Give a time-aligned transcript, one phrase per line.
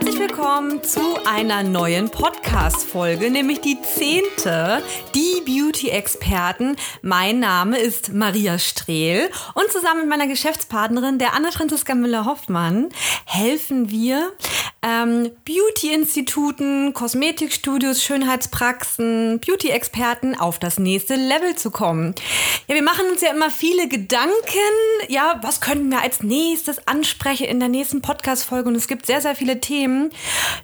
[0.00, 4.80] Herzlich willkommen zu einer neuen Podcast-Folge, nämlich die zehnte,
[5.12, 6.76] die Beauty-Experten.
[7.02, 12.90] Mein Name ist Maria Strehl und zusammen mit meiner Geschäftspartnerin, der Anna-Franziska Müller-Hoffmann,
[13.24, 14.30] helfen wir
[14.82, 22.14] ähm, Beauty-Instituten, Kosmetikstudios, Schönheitspraxen, Beauty-Experten auf das nächste Level zu kommen.
[22.68, 24.32] Ja, wir machen uns ja immer viele Gedanken,
[25.08, 29.20] ja, was könnten wir als nächstes ansprechen in der nächsten Podcast-Folge und es gibt sehr,
[29.20, 29.87] sehr viele Themen.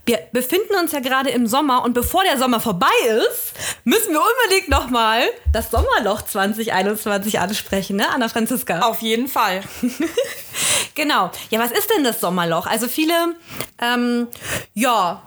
[0.06, 2.86] Wir befinden uns ja gerade im Sommer und bevor der Sommer vorbei
[3.30, 5.22] ist, müssen wir unbedingt nochmal
[5.52, 8.80] das Sommerloch 2021 ansprechen, ne, Anna Franziska?
[8.80, 9.62] Auf jeden Fall.
[10.94, 11.30] genau.
[11.50, 12.66] Ja, was ist denn das Sommerloch?
[12.66, 13.34] Also viele,
[13.80, 14.28] ähm,
[14.74, 15.22] ja,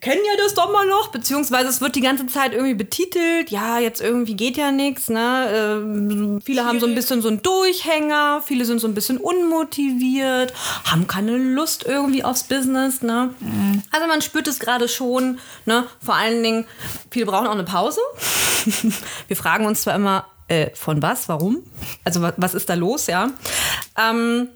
[0.00, 4.34] kennen ja das Sommerloch, beziehungsweise es wird die ganze Zeit irgendwie betitelt, ja, jetzt irgendwie
[4.34, 5.48] geht ja nichts, ne?
[5.52, 10.52] Ähm, viele haben so ein bisschen so einen Durchhänger, viele sind so ein bisschen unmotiviert,
[10.84, 13.34] haben keine Lust irgendwie aufs Business, ne?
[13.40, 13.82] Mhm.
[13.90, 15.86] Also man spürt es gerade schon, ne?
[16.00, 16.64] Vor allen Dingen,
[17.10, 18.00] viele brauchen auch eine Pause.
[19.28, 21.62] Wir fragen uns zwar immer, äh, von was, warum?
[22.04, 23.30] Also was ist da los, ja?
[23.98, 24.48] Ähm,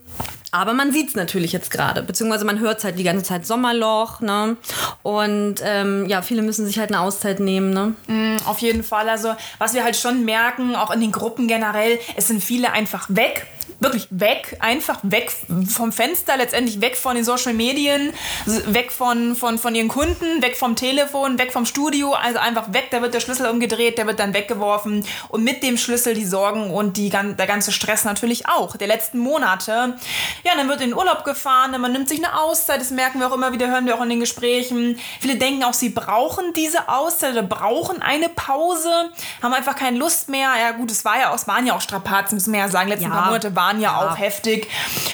[0.57, 3.47] aber man sieht es natürlich jetzt gerade, beziehungsweise man hört es halt die ganze Zeit
[3.47, 4.57] Sommerloch, ne?
[5.03, 7.95] Und ähm, ja, viele müssen sich halt eine Auszeit nehmen, ne?
[8.07, 9.09] Mm, auf jeden Fall.
[9.09, 13.07] Also, was wir halt schon merken, auch in den Gruppen generell, es sind viele einfach
[13.11, 13.47] weg
[13.79, 15.31] wirklich weg, einfach weg
[15.69, 18.13] vom Fenster, letztendlich weg von den Social Medien,
[18.47, 22.89] weg von, von, von ihren Kunden, weg vom Telefon, weg vom Studio, also einfach weg,
[22.91, 26.71] da wird der Schlüssel umgedreht, der wird dann weggeworfen und mit dem Schlüssel die Sorgen
[26.71, 29.97] und die, der ganze Stress natürlich auch, der letzten Monate.
[30.45, 33.29] Ja, dann wird in den Urlaub gefahren, man nimmt sich eine Auszeit, das merken wir
[33.29, 34.99] auch immer wieder, hören wir auch in den Gesprächen.
[35.21, 39.11] Viele denken auch, sie brauchen diese Auszeit oder brauchen eine Pause,
[39.43, 40.51] haben einfach keine Lust mehr.
[40.59, 42.89] Ja gut, es war ja auch, es waren ja auch Strapazen, müssen wir ja sagen,
[42.89, 43.15] letzten ja.
[43.15, 44.69] paar Monate waren waren ja, ja, auch heftig.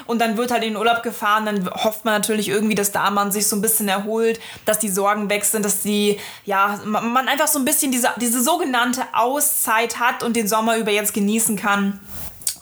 [0.07, 3.11] Und dann wird halt in den Urlaub gefahren, dann hofft man natürlich irgendwie, dass da
[3.11, 7.29] man sich so ein bisschen erholt, dass die Sorgen weg sind, dass die, ja, man
[7.29, 11.57] einfach so ein bisschen diese, diese sogenannte Auszeit hat und den Sommer über jetzt genießen
[11.57, 12.01] kann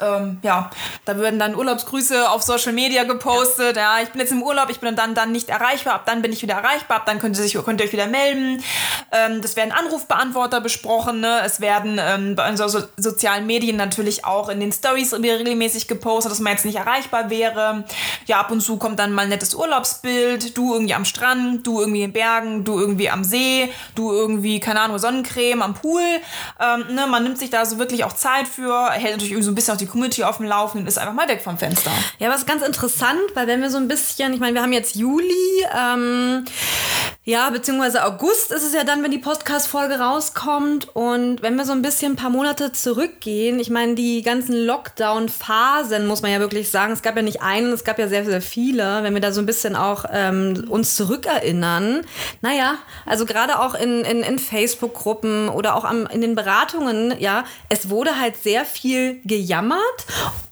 [0.01, 0.71] ähm, ja,
[1.05, 3.77] da würden dann Urlaubsgrüße auf Social Media gepostet.
[3.77, 4.01] Ja.
[4.03, 6.43] ich bin jetzt im Urlaub, ich bin dann, dann nicht erreichbar, ab dann bin ich
[6.43, 8.63] wieder erreichbar, ab dann könnt ihr, sich, könnt ihr euch wieder melden.
[9.13, 11.21] Ähm, das werden Anrufbeantworter besprochen.
[11.21, 11.41] Ne?
[11.45, 16.33] Es werden ähm, bei unseren so sozialen Medien natürlich auch in den Stories regelmäßig gepostet,
[16.33, 17.85] dass man jetzt nicht erreichbar wäre.
[18.27, 20.57] Ja, ab und zu kommt dann mal ein nettes Urlaubsbild.
[20.57, 24.81] Du irgendwie am Strand, du irgendwie in Bergen, du irgendwie am See, du irgendwie, keine
[24.81, 26.03] Ahnung, Sonnencreme am Pool.
[26.61, 27.07] Ähm, ne?
[27.07, 29.75] Man nimmt sich da so wirklich auch Zeit für, hält natürlich irgendwie so ein bisschen
[29.75, 31.91] auch die Community auf dem Laufenden, ist einfach mal weg vom Fenster.
[32.19, 34.95] Ja, ist ganz interessant, weil wenn wir so ein bisschen, ich meine, wir haben jetzt
[34.97, 36.45] Juli, ähm,
[37.25, 40.89] ja, beziehungsweise August ist es ja dann, wenn die Podcast-Folge rauskommt.
[40.97, 46.07] Und wenn wir so ein bisschen ein paar Monate zurückgehen, ich meine, die ganzen Lockdown-Phasen,
[46.07, 48.41] muss man ja wirklich sagen, es gab ja nicht einen, es gab ja sehr, sehr
[48.41, 52.07] viele, wenn wir da so ein bisschen auch ähm, uns zurückerinnern.
[52.41, 57.45] Naja, also gerade auch in, in, in Facebook-Gruppen oder auch am, in den Beratungen, ja,
[57.69, 60.07] es wurde halt sehr viel gejammert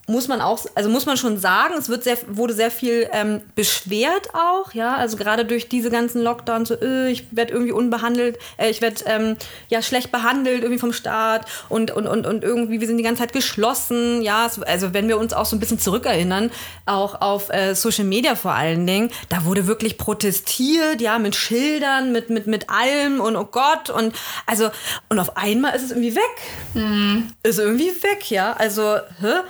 [0.09, 3.41] muss man auch, also muss man schon sagen, es wird sehr, wurde sehr viel ähm,
[3.55, 8.39] beschwert auch, ja, also gerade durch diese ganzen Lockdowns, so, äh, ich werde irgendwie unbehandelt,
[8.57, 9.37] äh, ich werde ähm,
[9.69, 13.21] ja schlecht behandelt irgendwie vom Staat und, und, und, und irgendwie, wir sind die ganze
[13.23, 16.51] Zeit geschlossen, ja, also wenn wir uns auch so ein bisschen zurückerinnern,
[16.87, 22.13] auch auf äh, Social Media vor allen Dingen, da wurde wirklich protestiert, ja, mit Schildern,
[22.13, 24.15] mit, mit, mit allem und oh Gott und
[24.47, 24.71] also,
[25.09, 26.23] und auf einmal ist es irgendwie weg.
[26.75, 27.33] Mhm.
[27.43, 29.41] Ist irgendwie weg, ja, also, hä?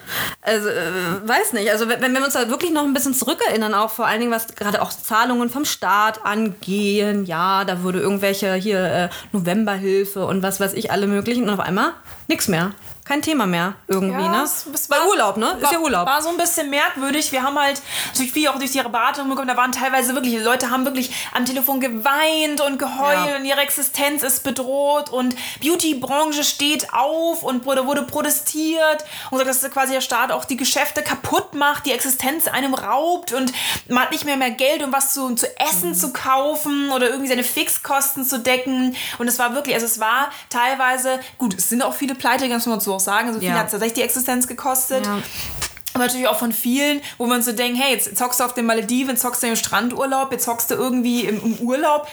[0.49, 1.71] Also, äh, weiß nicht.
[1.71, 4.33] Also, wenn, wenn wir uns da wirklich noch ein bisschen zurückerinnern, auch vor allen Dingen,
[4.33, 10.43] was gerade auch Zahlungen vom Staat angehen, ja, da wurde irgendwelche hier äh, Novemberhilfe und
[10.43, 11.45] was weiß ich, alle möglichen.
[11.45, 11.93] Und auf einmal
[12.29, 12.73] nichts mehr
[13.09, 14.43] kein Thema mehr irgendwie, ja, ne?
[14.43, 15.57] Es, es war, Urlaub, ne?
[15.63, 16.07] Ist ja Urlaub.
[16.07, 17.33] War so ein bisschen merkwürdig.
[17.33, 17.81] Wir haben halt
[18.15, 21.11] durch viel auch durch die Beratung bekommen, da waren teilweise wirklich, die Leute haben wirklich
[21.33, 23.37] am Telefon geweint und geheult ja.
[23.37, 29.49] und ihre Existenz ist bedroht und Beauty-Branche steht auf und wurde, wurde protestiert und sagt,
[29.49, 33.53] dass quasi der Staat auch die Geschäfte kaputt macht, die Existenz einem raubt und
[33.89, 35.95] man hat nicht mehr mehr Geld, um was zu, zu essen mhm.
[35.95, 38.95] zu kaufen oder irgendwie seine Fixkosten zu decken.
[39.19, 42.67] Und es war wirklich, also es war teilweise, gut, es sind auch viele Pleite, ganz
[42.67, 43.29] mal so auch sagen.
[43.29, 43.55] Also viel ja.
[43.55, 45.07] hat tatsächlich die Existenz gekostet.
[45.07, 45.19] Ja.
[45.95, 48.67] aber natürlich auch von vielen, wo uns so denken, hey, jetzt zockst du auf den
[48.67, 52.07] Malediven, zockst du im Strandurlaub, jetzt zockst du irgendwie im, im Urlaub.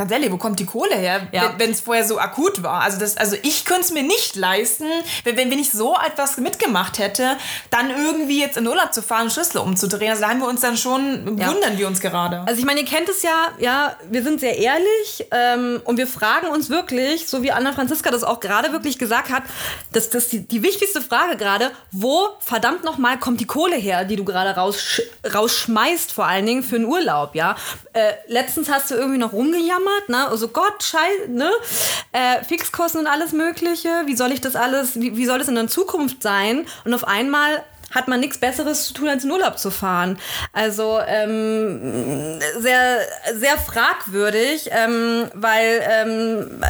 [0.00, 1.52] Ganz ehrlich, wo kommt die Kohle her, Ja.
[1.58, 2.80] wenn es vorher so akut war?
[2.80, 4.86] Also, das, also ich könnte es mir nicht leisten,
[5.24, 7.36] wenn, wenn, ich so etwas mitgemacht hätte,
[7.68, 10.08] dann irgendwie jetzt in Urlaub zu fahren Schlüssel umzudrehen.
[10.08, 11.48] Also da haben wir uns dann schon, Ja.
[11.48, 12.40] wundern wir uns gerade.
[12.46, 16.06] Also ich meine, ihr kennt es ja, ja, wir sind sehr ehrlich ähm, und wir
[16.06, 19.42] fragen uns wirklich, so wie Anna Franziska das auch gerade wirklich gesagt hat,
[19.92, 24.16] dass das die, die wichtigste Frage gerade, wo verdammt nochmal kommt die Kohle her, die
[24.16, 25.02] du gerade raussch
[25.34, 27.54] rausschmeißt, vor allen Dingen für einen Urlaub, ja.
[27.92, 30.28] Äh, letztens hast du irgendwie noch rumgejammert, ne?
[30.28, 31.50] Also Gott, scheiße, ne?
[32.12, 35.54] Äh, Fixkosten und alles mögliche, wie soll ich das alles, wie, wie soll das in
[35.54, 36.66] der Zukunft sein?
[36.84, 40.18] Und auf einmal hat man nichts Besseres zu tun, als in Urlaub zu fahren.
[40.52, 43.00] Also ähm, sehr,
[43.34, 46.60] sehr fragwürdig, ähm, weil ähm,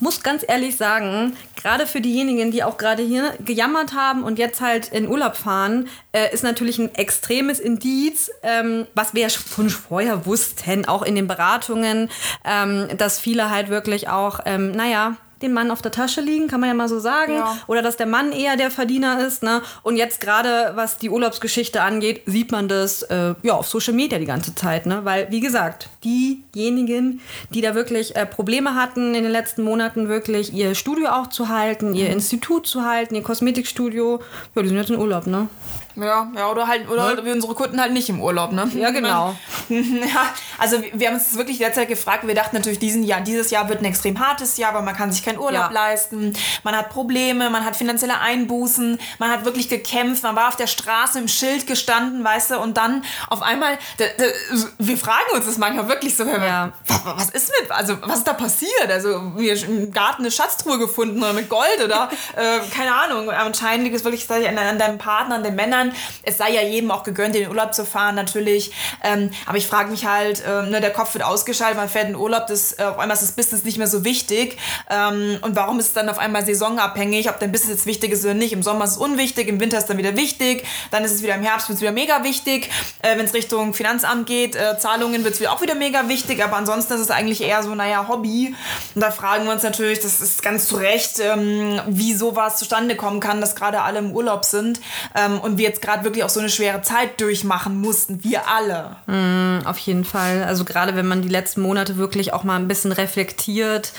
[0.00, 4.60] muss ganz ehrlich sagen, gerade für diejenigen, die auch gerade hier gejammert haben und jetzt
[4.60, 9.70] halt in Urlaub fahren, äh, ist natürlich ein extremes Indiz, ähm, was wir ja schon
[9.70, 12.10] vorher wussten, auch in den Beratungen,
[12.44, 16.60] ähm, dass viele halt wirklich auch, ähm, naja, den Mann auf der Tasche liegen, kann
[16.60, 17.34] man ja mal so sagen.
[17.34, 17.56] Ja.
[17.66, 19.42] Oder dass der Mann eher der Verdiener ist.
[19.42, 19.62] Ne?
[19.82, 24.18] Und jetzt gerade, was die Urlaubsgeschichte angeht, sieht man das äh, ja, auf Social Media
[24.18, 24.86] die ganze Zeit.
[24.86, 25.04] Ne?
[25.04, 27.20] Weil, wie gesagt, diejenigen,
[27.50, 31.48] die da wirklich äh, Probleme hatten in den letzten Monaten, wirklich ihr Studio auch zu
[31.48, 34.20] halten, ihr Institut zu halten, ihr Kosmetikstudio,
[34.54, 35.48] ja, die sind jetzt in Urlaub, ne?
[35.96, 38.70] Ja, ja, oder halt, oder halt wie unsere Kunden halt nicht im Urlaub, ne?
[38.74, 39.34] Ja, genau.
[39.68, 40.26] Ja,
[40.58, 42.26] also wir haben uns das wirklich derzeit gefragt.
[42.26, 45.12] Wir dachten natürlich, diesen Jahr, dieses Jahr wird ein extrem hartes Jahr, weil man kann
[45.12, 45.70] sich keinen Urlaub Ja.
[45.70, 46.32] leisten.
[46.64, 50.66] Man hat Probleme, man hat finanzielle Einbußen, man hat wirklich gekämpft, man war auf der
[50.66, 54.24] Straße im Schild gestanden, weißt du, und dann auf einmal, da, da,
[54.78, 56.72] wir fragen uns das manchmal wirklich so, Ja.
[57.16, 58.70] was, ist mit, also was ist da passiert?
[58.90, 63.30] Also wir haben im Garten eine Schatztruhe gefunden oder mit Gold oder äh, keine Ahnung.
[63.30, 65.79] Anscheinend liegt es wirklich an, an deinem Partner, an den Männern.
[66.22, 68.72] Es sei ja jedem auch gegönnt, in den Urlaub zu fahren, natürlich.
[69.02, 72.12] Ähm, aber ich frage mich halt, ähm, ne, der Kopf wird ausgeschaltet, man fährt in
[72.12, 74.56] den Urlaub, das, äh, auf einmal ist das Business nicht mehr so wichtig.
[74.90, 78.24] Ähm, und warum ist es dann auf einmal saisonabhängig, ob dein Business jetzt wichtig ist
[78.24, 78.52] oder nicht?
[78.52, 81.22] Im Sommer ist es unwichtig, im Winter ist es dann wieder wichtig, dann ist es
[81.22, 82.70] wieder im Herbst wird es wieder mega wichtig.
[83.02, 86.56] Äh, Wenn es Richtung Finanzamt geht, äh, Zahlungen wird es auch wieder mega wichtig, aber
[86.56, 88.54] ansonsten ist es eigentlich eher so, naja, Hobby.
[88.94, 92.96] Und da fragen wir uns natürlich, das ist ganz zu Recht, ähm, wie sowas zustande
[92.96, 94.80] kommen kann, dass gerade alle im Urlaub sind
[95.14, 98.96] ähm, und wir jetzt gerade wirklich auch so eine schwere Zeit durchmachen mussten, wir alle.
[99.64, 100.44] Auf jeden Fall.
[100.44, 103.92] Also gerade wenn man die letzten Monate wirklich auch mal ein bisschen reflektiert,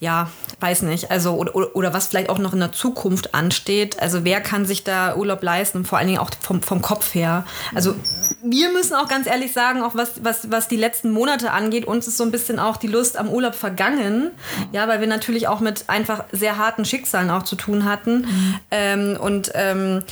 [0.00, 0.30] ja,
[0.60, 1.10] weiß nicht.
[1.10, 4.00] Also oder, oder, oder was vielleicht auch noch in der Zukunft ansteht.
[4.00, 5.84] Also wer kann sich da Urlaub leisten?
[5.84, 7.44] Vor allen Dingen auch vom, vom Kopf her.
[7.74, 7.94] Also
[8.44, 12.08] wir müssen auch ganz ehrlich sagen, auch was, was, was die letzten Monate angeht, uns
[12.08, 14.30] ist so ein bisschen auch die Lust am Urlaub vergangen.
[14.72, 18.26] Ja, weil wir natürlich auch mit einfach sehr harten Schicksalen auch zu tun hatten.
[18.70, 20.02] Ähm, und ähm,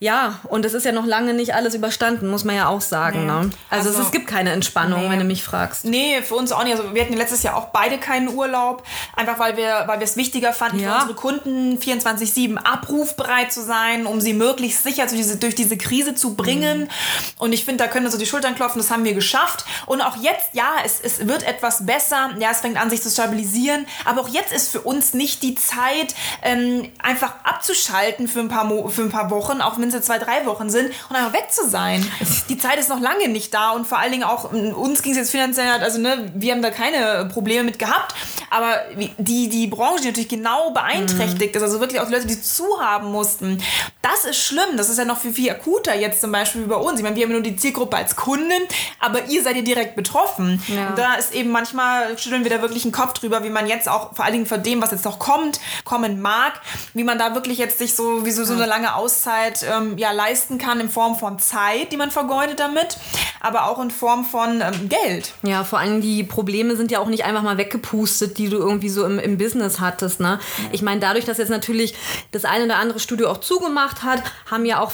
[0.00, 3.20] ja, und es ist ja noch lange nicht alles überstanden, muss man ja auch sagen.
[3.20, 3.32] Nee.
[3.32, 3.50] Ne?
[3.70, 5.10] Also, Also- es, es gibt keine Entspannung, Nee.
[5.10, 5.84] wenn du mich fragst.
[5.86, 6.76] Nee, für uns auch nicht.
[6.76, 8.84] Also wir hatten letztes Jahr auch beide keinen Urlaub,
[9.16, 10.90] einfach weil wir, weil wir es wichtiger fanden, Ja.
[10.96, 15.78] für unsere Kunden 24-7 abrufbereit zu sein, um sie möglichst sicher durch diese, durch diese
[15.78, 16.90] Krise zu bringen.
[17.38, 19.64] Und ich finde, da können wir so die Schultern klopfen, das haben wir geschafft.
[19.86, 23.10] Und auch jetzt, ja, es, es wird etwas besser, ja, es fängt an, sich zu
[23.10, 28.48] stabilisieren, aber auch jetzt ist für uns nicht die Zeit, ähm, einfach abzuschalten für ein,
[28.48, 31.16] paar Mo für ein paar Wochen, auch wenn es jetzt zwei, drei Wochen sind, und
[31.16, 32.04] einfach weg zu sein.
[32.48, 35.18] Die Zeit ist noch lange nicht da und vor allen Dingen auch, uns ging es
[35.18, 38.14] jetzt finanziell, also ne, wir haben da keine Probleme mit gehabt,
[38.50, 38.80] aber
[39.18, 42.80] die, die Branche, die natürlich genau beeinträchtigt ist, also wirklich auch die Leute, die zu
[42.80, 43.62] haben mussten,
[44.02, 46.76] das ist schlimm, das ist ja noch viel, viel akuter jetzt zum Beispiel wie bei
[46.76, 46.98] uns.
[46.98, 48.62] Ich meine, wir haben nur die Zielgruppe als Kunden,
[49.00, 50.62] aber ihr seid ja direkt betroffen.
[50.68, 50.88] Ja.
[50.88, 53.88] Und da ist eben manchmal, schütteln wir da wirklich einen Kopf drüber, wie man jetzt
[53.88, 56.60] auch, vor allen Dingen von dem, was jetzt noch kommt, kommen mag,
[56.94, 60.12] wie man da wirklich jetzt sich so, wie so, so eine lange Auszeit ähm, ja,
[60.12, 62.98] leisten kann in Form von Zeit, die man vergeudet damit,
[63.40, 65.32] aber auch in Form von ähm, Geld.
[65.42, 68.88] Ja, vor allem die Probleme sind ja auch nicht einfach mal weggepustet, die du irgendwie
[68.88, 70.20] so im, im Business hattest.
[70.20, 70.38] Ne?
[70.72, 71.94] Ich meine, dadurch, dass jetzt natürlich
[72.30, 74.92] das eine oder andere Studio auch zugemacht hat, haben ja auch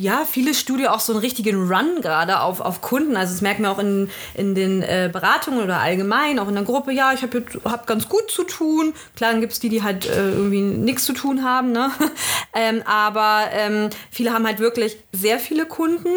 [0.00, 3.16] ja, viele Studio auch so einen richtigen Run gerade auf, auf Kunden.
[3.16, 6.64] Also das merken wir auch in, in den äh, Beratungen oder allgemein, auch in der
[6.64, 6.92] Gruppe.
[6.92, 8.94] Ja, ich habe hab ganz gut zu tun.
[9.14, 11.72] Klar, dann gibt es die, die halt äh, irgendwie nichts zu tun haben.
[11.72, 11.90] Ne?
[12.54, 16.08] ähm, aber ähm, viele haben halt wirklich sehr viele Kunden,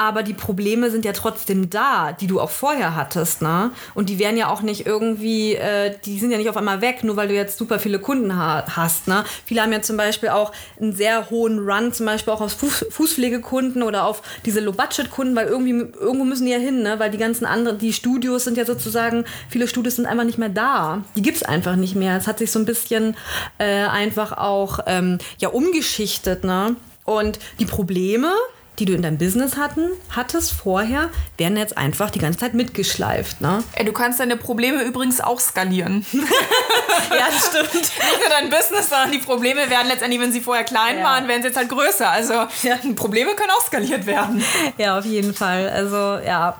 [0.00, 3.70] aber die Probleme sind ja trotzdem da, die du auch vorher hattest, ne?
[3.94, 7.04] Und die werden ja auch nicht irgendwie, äh, die sind ja nicht auf einmal weg,
[7.04, 9.24] nur weil du jetzt super viele Kunden ha hast, ne?
[9.44, 12.86] Viele haben ja zum Beispiel auch einen sehr hohen Run, zum Beispiel auch auf Fuß
[12.88, 16.98] Fußpflegekunden oder auf diese Low-Budget-Kunden, weil irgendwie, irgendwo müssen die ja hin, ne?
[16.98, 20.48] Weil die ganzen anderen, die Studios sind ja sozusagen, viele Studios sind einfach nicht mehr
[20.48, 21.02] da.
[21.14, 22.16] Die gibt's einfach nicht mehr.
[22.16, 23.18] Es hat sich so ein bisschen
[23.58, 26.76] äh, einfach auch, ähm, ja, umgeschichtet, ne?
[27.04, 28.32] Und die Probleme,
[28.80, 33.40] die du in deinem Business hatten, hattest vorher, werden jetzt einfach die ganze Zeit mitgeschleift.
[33.42, 33.62] Ne?
[33.74, 36.04] Ey, du kannst deine Probleme übrigens auch skalieren.
[36.12, 37.74] ja, das stimmt.
[37.74, 41.04] Nicht nur dein Business, sondern die Probleme werden letztendlich, wenn sie vorher klein Ja.
[41.04, 42.10] waren, werden sie jetzt halt größer.
[42.10, 42.32] Also
[42.62, 42.76] Ja.
[42.96, 44.42] Probleme können auch skaliert werden.
[44.78, 45.68] Ja, auf jeden Fall.
[45.68, 46.58] Also ja,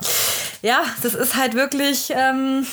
[0.62, 2.67] ja, das ist halt wirklich ähm,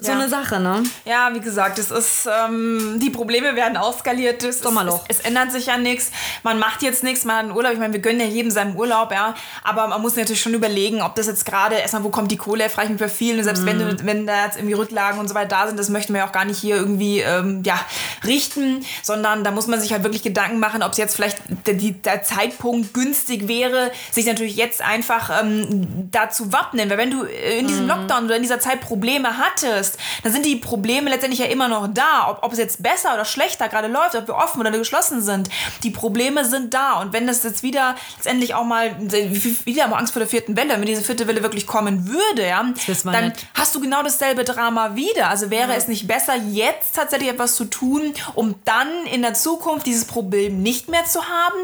[0.00, 0.18] so Ja.
[0.18, 0.82] eine Sache, ne?
[1.04, 4.42] Ja, wie gesagt, es ist, ähm, die Probleme werden auskaliert.
[4.42, 5.04] Es, Sommerloch.
[5.08, 6.10] Es, es ändert sich ja nichts.
[6.42, 7.72] Man macht jetzt nichts, man hat einen Urlaub.
[7.72, 9.34] Ich meine, wir gönnen ja jedem seinen Urlaub, ja.
[9.62, 12.68] Aber man muss natürlich schon überlegen, ob das jetzt gerade, erstmal, wo kommt die Kohle,
[12.70, 13.38] frage ich mich bei vielen.
[13.38, 13.96] Und selbst wenn, Mhm.
[14.04, 16.32] wenn da jetzt irgendwie Rücklagen und so weiter da sind, das möchten wir ja auch
[16.32, 17.78] gar nicht hier irgendwie, ähm, ja,
[18.24, 21.74] richten, sondern da muss man sich halt wirklich Gedanken machen, ob es jetzt vielleicht der,
[21.74, 26.88] der Zeitpunkt günstig wäre, sich natürlich jetzt einfach ähm, dazu wappnen.
[26.90, 29.89] Weil wenn du äh, in diesem Lockdown oder in dieser Zeit Probleme hattest,
[30.22, 32.28] dann sind die Probleme letztendlich ja immer noch da.
[32.30, 35.48] Ob, ob es jetzt besser oder schlechter gerade läuft, ob wir offen oder geschlossen sind,
[35.82, 37.00] die Probleme sind da.
[37.00, 40.56] Und wenn das jetzt wieder letztendlich auch mal, wieder haben wir Angst vor der vierten
[40.56, 42.64] Welle, wenn diese vierte Welle wirklich kommen würde, ja,
[43.04, 43.46] dann nicht.
[43.54, 45.28] hast du genau dasselbe Drama wieder.
[45.28, 49.86] Also wäre es nicht besser, jetzt tatsächlich etwas zu tun, um dann in der Zukunft
[49.86, 51.58] dieses Problem nicht mehr zu haben?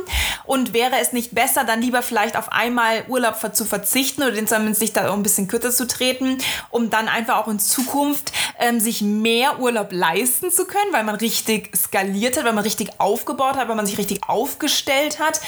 [0.45, 4.47] Und wäre es nicht besser, dann lieber vielleicht auf einmal Urlaub zu verzichten oder den
[4.47, 6.38] zumindest sich da auch ein bisschen kürzer zu treten,
[6.71, 8.15] um dann einfach auch in Zukunft
[8.58, 13.00] ähm, sich mehr Urlaub leisten zu können, weil man richtig skaliert hat, weil man richtig
[13.00, 15.40] aufgebaut hat, weil man sich richtig aufgestellt hat.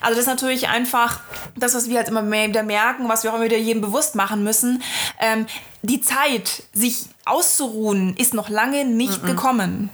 [0.00, 1.20] Also das ist natürlich einfach
[1.56, 4.14] das, was wir halt immer mehr wieder merken, was wir auch immer wieder jedem bewusst
[4.14, 4.82] machen müssen.
[5.20, 5.46] Ähm,
[5.82, 9.88] die Zeit, sich auszuruhen, ist noch lange nicht gekommen.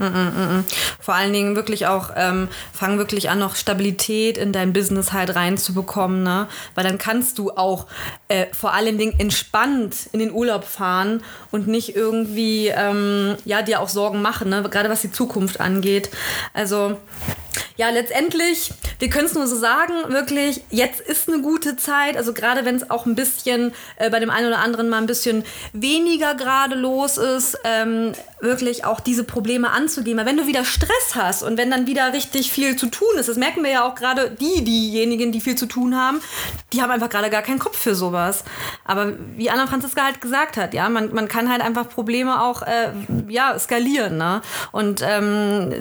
[1.01, 5.35] Vor allen Dingen wirklich auch, ähm, fang wirklich an, noch Stabilität in dein Business halt
[5.37, 6.49] reinzubekommen, ne?
[6.75, 7.87] Weil dann kannst du auch
[8.29, 11.23] äh, vor allen Dingen entspannt in den Urlaub fahren
[11.53, 14.63] und nicht irgendwie, ähm, ja, dir auch Sorgen machen, ne?
[14.69, 16.11] Gerade was die Zukunft angeht.
[16.53, 16.97] Also,
[17.77, 22.17] ja, letztendlich, wir können es nur so sagen, wirklich, jetzt ist eine gute Zeit.
[22.17, 25.07] Also gerade wenn es auch ein bisschen äh, bei dem einen oder anderen mal ein
[25.07, 30.19] bisschen weniger gerade los ist, ähm, wirklich auch diese Probleme anzugehen.
[30.19, 33.29] Weil wenn du wieder Stress hast und wenn dann wieder richtig viel zu tun ist,
[33.29, 36.21] das merken wir ja auch gerade die, diejenigen, die viel zu tun haben,
[36.73, 38.45] die haben einfach gerade gar keinen Kopf für sowas.
[38.85, 42.63] Aber wie Anna Franziska halt gesagt hat, ja, man, man kann halt einfach Probleme auch
[42.63, 42.93] äh,
[43.29, 44.17] ja, skalieren.
[44.17, 44.43] Ne?
[44.73, 45.73] Und ähm,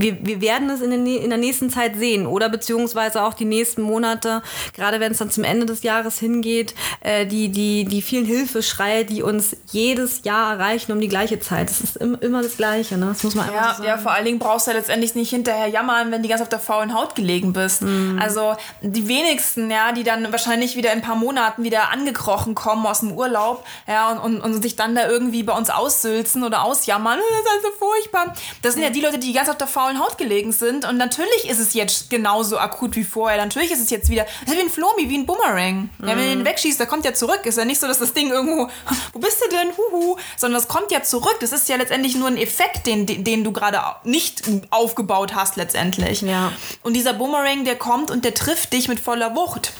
[0.00, 3.44] wir, wir werden es in, den, in der nächsten Zeit sehen oder beziehungsweise auch die
[3.44, 4.42] nächsten Monate,
[4.74, 9.04] gerade wenn es dann zum Ende des Jahres hingeht, äh, die, die, die vielen Hilfeschreie,
[9.04, 11.70] die uns jedes Jahr erreichen um die gleiche Zeit.
[11.70, 13.06] Das ist im, immer das Gleiche, ne?
[13.06, 13.88] das muss man einfach Ja, so sagen.
[13.88, 16.48] ja, vor allen Dingen brauchst du ja letztendlich nicht hinterher jammern, wenn die ganz auf
[16.48, 17.82] der faulen Haut gelegen bist.
[17.82, 18.18] Mhm.
[18.20, 22.86] Also die wenigsten, ja, die dann wahrscheinlich wieder in ein paar Monaten wieder angekrochen kommen
[22.86, 26.64] aus dem Urlaub, ja, und, und, und sich dann da irgendwie bei uns aussülzen oder
[26.64, 28.34] ausjammern, das ist alles so furchtbar.
[28.62, 30.84] Das sind ja die Leute, die ganz auf der faulen Haut gelegen sind.
[30.90, 33.38] Und natürlich ist es jetzt genauso akut wie vorher.
[33.38, 35.88] Natürlich ist es jetzt wieder, ist wie ein Flomi, wie ein Boomerang.
[36.00, 37.42] Ja, wenn du den wegschießt, der kommt ja zurück.
[37.44, 38.68] Ist ja nicht so, dass das Ding irgendwo,
[39.12, 39.68] wo bist du denn?
[39.76, 40.16] Huhu.
[40.36, 41.36] Sondern es kommt ja zurück.
[41.40, 45.56] Das ist ja letztendlich nur ein Effekt, den, den den du gerade nicht aufgebaut hast
[45.56, 46.22] letztendlich.
[46.22, 46.52] Ja.
[46.82, 49.72] Und dieser Boomerang, der kommt und der trifft dich mit voller Wucht.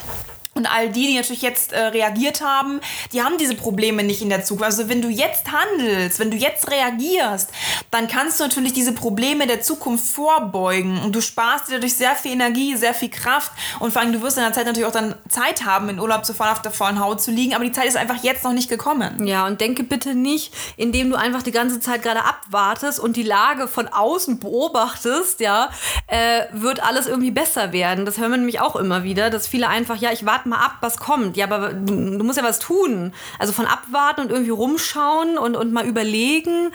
[0.60, 2.82] Und all die, die natürlich jetzt äh, reagiert haben,
[3.14, 4.64] die haben diese Probleme nicht in der Zukunft.
[4.64, 7.48] Also wenn du jetzt handelst, wenn du jetzt reagierst,
[7.90, 11.00] dann kannst du natürlich diese Probleme der Zukunft vorbeugen.
[11.00, 13.52] Und du sparst dir dadurch sehr viel Energie, sehr viel Kraft.
[13.78, 16.26] Und vor allem, du wirst in der Zeit natürlich auch dann Zeit haben, in Urlaub
[16.26, 17.54] zu fahren, auf der vollen Haut zu liegen.
[17.54, 19.26] Aber die Zeit ist einfach jetzt noch nicht gekommen.
[19.26, 23.22] Ja, und denke bitte nicht, indem du einfach die ganze Zeit gerade abwartest und die
[23.22, 25.70] Lage von außen beobachtest, ja,
[26.06, 28.04] äh, wird alles irgendwie besser werden.
[28.04, 30.76] Das hören wir nämlich auch immer wieder, dass viele einfach, ja, ich warte mal ab,
[30.80, 31.36] was kommt.
[31.36, 33.12] Ja, aber du, du musst ja was tun.
[33.38, 36.70] Also von abwarten und irgendwie rumschauen und, und mal überlegen,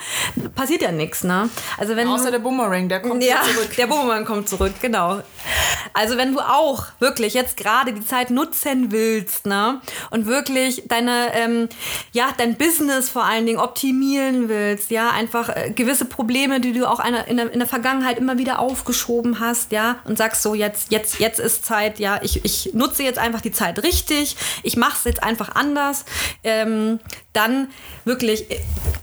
[0.54, 1.48] passiert ja nichts, ne?
[1.78, 3.76] Also wenn Außer du, der Boomerang, der kommt ja, zurück.
[3.76, 5.22] der Bumerang kommt zurück, genau.
[5.92, 9.80] Also wenn du auch wirklich jetzt gerade die Zeit nutzen willst, ne,
[10.10, 11.68] und wirklich deine, ähm,
[12.12, 16.88] ja, dein Business vor allen Dingen optimieren willst, ja, einfach äh, gewisse Probleme, die du
[16.88, 20.54] auch einer, in, der, in der Vergangenheit immer wieder aufgeschoben hast, ja, und sagst so,
[20.54, 24.76] jetzt, jetzt, jetzt ist Zeit, ja, ich, ich nutze jetzt einfach die Zeit richtig, ich
[24.76, 26.04] mache es jetzt einfach anders,
[26.44, 27.00] ähm,
[27.32, 27.68] dann
[28.04, 28.58] wirklich, äh,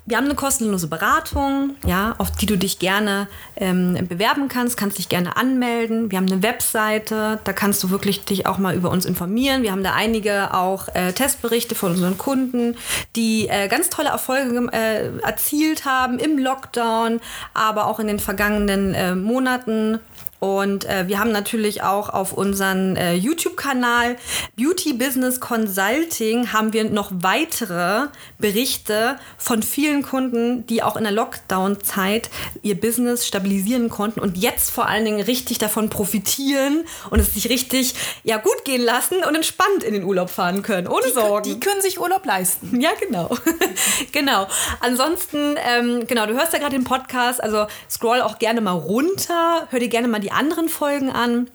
[0.06, 4.98] wir haben eine kostenlose Beratung, ja, auf die du dich gerne ähm, bewerben kannst, kannst
[4.98, 6.12] dich gerne anmelden.
[6.12, 9.64] Wir haben eine Webseite, da kannst du wirklich dich auch mal über uns informieren.
[9.64, 12.76] Wir haben da einige auch äh, Testberichte von unseren Kunden,
[13.16, 17.22] die äh, ganz tolle Erfolge äh, erzielt haben im Lockdown,
[17.54, 20.00] aber auch in den vergangenen äh, Monaten.
[20.44, 24.18] Und äh, wir haben natürlich auch auf unseren äh, YouTube-Kanal
[24.58, 28.08] Beauty Business Consulting haben wir noch weitere
[28.40, 32.30] Berichte von vielen Kunden, die auch in der Lockdown-Zeit
[32.62, 37.48] ihr Business stabilisieren konnten und jetzt vor allen Dingen richtig davon profitieren und es sich
[37.48, 37.96] richtig
[38.26, 41.50] ja, gut gehen lassen und entspannt in den Urlaub fahren können, ohne Die, Sorgen.
[41.50, 42.82] die können sich Urlaub leisten.
[42.82, 43.30] Ja, genau.
[44.12, 44.48] genau.
[44.82, 49.70] Ansonsten, ähm, genau, du hörst ja gerade den Podcast, also scroll auch gerne mal runter,
[49.70, 51.50] hör dir gerne mal die anderen Folgen an.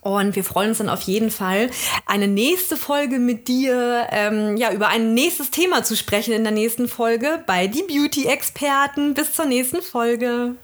[0.00, 1.70] Und wir freuen uns dann auf jeden Fall,
[2.06, 6.52] eine nächste Folge mit dir, ähm, ja, über ein nächstes Thema zu sprechen in der
[6.52, 9.14] nächsten Folge bei die Beauty-Experten.
[9.14, 10.54] Bis zur nächsten Folge.